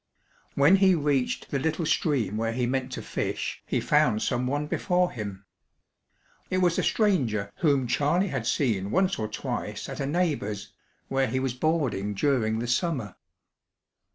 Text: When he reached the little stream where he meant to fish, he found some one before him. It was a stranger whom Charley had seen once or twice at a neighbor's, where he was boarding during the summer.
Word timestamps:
When 0.55 0.77
he 0.77 0.95
reached 0.95 1.51
the 1.51 1.59
little 1.59 1.85
stream 1.85 2.35
where 2.35 2.53
he 2.53 2.65
meant 2.65 2.91
to 2.93 3.03
fish, 3.03 3.61
he 3.67 3.79
found 3.79 4.23
some 4.23 4.47
one 4.47 4.65
before 4.65 5.11
him. 5.11 5.45
It 6.49 6.57
was 6.57 6.79
a 6.79 6.83
stranger 6.83 7.51
whom 7.57 7.85
Charley 7.85 8.29
had 8.29 8.47
seen 8.47 8.89
once 8.89 9.19
or 9.19 9.27
twice 9.27 9.87
at 9.87 9.99
a 9.99 10.07
neighbor's, 10.07 10.73
where 11.07 11.27
he 11.27 11.39
was 11.39 11.53
boarding 11.53 12.15
during 12.15 12.57
the 12.57 12.67
summer. 12.67 13.13